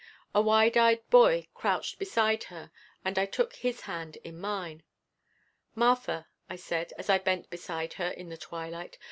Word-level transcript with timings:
The 0.33 0.41
wide 0.41 0.77
eyed 0.77 1.07
boy 1.11 1.47
crouched 1.53 1.99
beside 1.99 2.45
her 2.45 2.71
and 3.05 3.19
I 3.19 3.27
took 3.27 3.53
his 3.53 3.81
hand 3.81 4.15
in 4.23 4.39
mine. 4.39 4.81
"Martha," 5.75 6.25
I 6.49 6.55
said, 6.55 6.91
as 6.97 7.07
I 7.07 7.19
bent 7.19 7.51
beside 7.51 7.93
her 7.93 8.07
in 8.07 8.29
the 8.29 8.35
twilight. 8.37 8.97